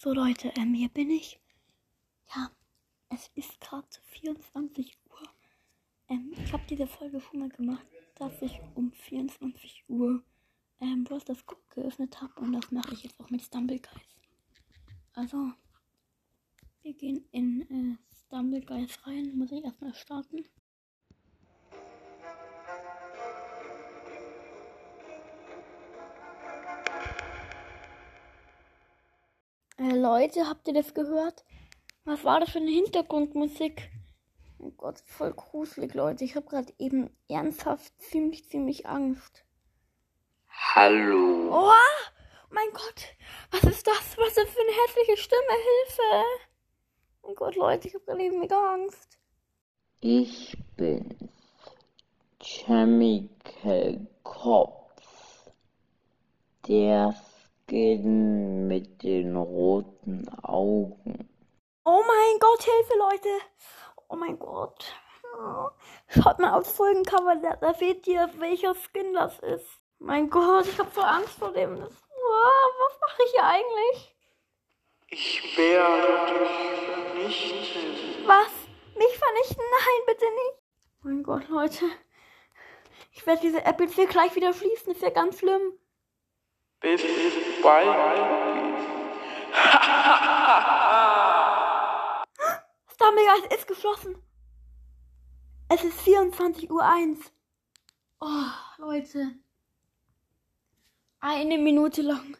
[0.00, 1.40] So Leute, ähm, hier bin ich.
[2.32, 2.52] Ja,
[3.08, 5.28] es ist gerade 24 Uhr.
[6.08, 10.22] Ähm, ich habe diese Folge schon mal gemacht, dass ich um 24 Uhr
[10.80, 14.20] ähm, bloß das Guck geöffnet habe und das mache ich jetzt auch mit Stumblegeist.
[15.14, 15.50] Also,
[16.82, 19.36] wir gehen in äh, Stumblegeist rein.
[19.36, 20.44] Muss ich erstmal starten.
[29.96, 31.44] Leute, habt ihr das gehört?
[32.04, 33.90] Was war das für eine Hintergrundmusik?
[34.58, 36.24] Oh Gott, voll gruselig, Leute.
[36.24, 39.44] Ich habe gerade eben ernsthaft ziemlich, ziemlich Angst.
[40.74, 41.50] Hallo.
[41.52, 41.72] Oh,
[42.50, 43.14] mein Gott,
[43.50, 44.16] was ist das?
[44.18, 45.42] Was ist das für eine hässliche Stimme?
[45.52, 46.24] Hilfe!
[47.22, 49.18] Mein Gott, Leute, ich habe gerade eben mega Angst.
[50.00, 51.30] Ich bin's.
[52.40, 55.50] Chemical Cops.
[56.66, 57.14] Der
[57.66, 61.28] Skin mit den roten Augen.
[61.84, 63.28] Oh mein Gott, Hilfe, Leute!
[64.08, 64.94] Oh mein Gott.
[66.08, 69.66] Schaut mal aufs Folgencover, da, da seht ihr, welcher Skin das ist.
[69.98, 71.76] Mein Gott, ich habe so Angst vor dem.
[71.76, 74.16] Das, wow, was mache ich hier eigentlich?
[75.08, 76.46] Ich werde
[77.16, 78.28] dich vernichten.
[78.28, 78.52] Was?
[78.96, 79.64] Mich vernichten?
[79.70, 80.62] Nein, bitte nicht.
[81.02, 81.84] Mein Gott, Leute.
[83.10, 84.86] Ich werde diese App jetzt hier gleich wieder schließen.
[84.86, 85.72] Das ist ja ganz schlimm.
[86.80, 87.02] Bis
[87.60, 88.57] bald.
[92.92, 94.16] Stumblegeist ist geschlossen.
[95.68, 97.16] Es ist 24.01 Uhr.
[98.20, 98.46] Oh,
[98.78, 99.34] Leute.
[101.20, 102.36] Eine Minute lang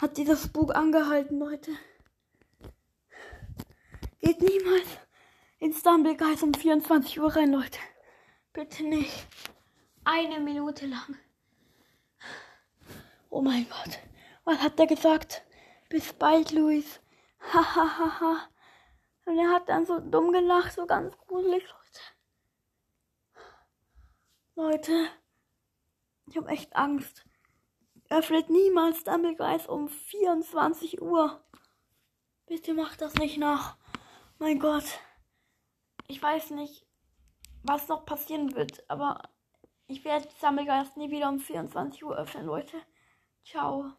[0.00, 1.72] hat dieser Spuk angehalten, Leute.
[4.20, 4.86] Geht niemals
[5.58, 7.78] in Stumblegeist um 24 Uhr rein, Leute.
[8.52, 9.26] Bitte nicht.
[10.04, 11.16] Eine Minute lang.
[13.30, 13.98] Oh mein Gott.
[14.44, 15.42] Was hat der gesagt?
[15.88, 17.00] Bis bald, Luis.
[17.40, 18.48] Hahaha.
[19.24, 22.00] Und er hat dann so dumm gelacht, so ganz gruselig, Leute.
[24.54, 25.08] Leute,
[26.26, 27.24] ich habe echt Angst.
[28.10, 31.44] Öffnet niemals Dumbledore um 24 Uhr.
[32.46, 33.76] Bitte macht das nicht nach.
[34.38, 35.00] Mein Gott.
[36.06, 36.86] Ich weiß nicht,
[37.62, 39.22] was noch passieren wird, aber
[39.86, 42.76] ich werde Sammelgeist nie wieder um 24 Uhr öffnen, Leute.
[43.44, 43.92] Ciao.